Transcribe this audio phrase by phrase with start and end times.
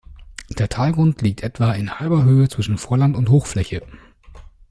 [0.49, 3.83] Der Talgrund liegt etwa in halber Höhe zwischen Vorland und Hochfläche.